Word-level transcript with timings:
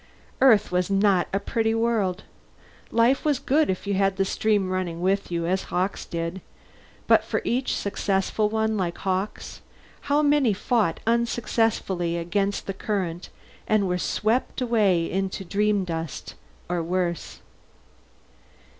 Earth 0.41 0.71
was 0.71 0.89
not 0.89 1.27
a 1.31 1.39
pretty 1.39 1.75
world. 1.75 2.23
Life 2.89 3.23
was 3.23 3.37
good 3.37 3.69
if 3.69 3.85
you 3.85 3.93
had 3.93 4.17
the 4.17 4.25
stream 4.25 4.71
running 4.71 4.99
with 4.99 5.29
you, 5.29 5.45
as 5.45 5.65
Hawkes 5.65 6.05
did 6.05 6.41
but 7.05 7.23
for 7.23 7.39
each 7.45 7.75
successful 7.77 8.49
one 8.49 8.75
like 8.77 8.97
Hawkes, 8.97 9.61
how 10.09 10.23
many 10.23 10.53
fought 10.53 10.99
unsuccessfully 11.05 12.17
against 12.17 12.65
the 12.65 12.73
current 12.73 13.29
and 13.67 13.87
were 13.87 13.99
swept 13.99 14.59
away 14.59 15.05
into 15.07 15.45
dreamdust 15.45 16.33
or 16.67 16.81
worse? 16.81 17.41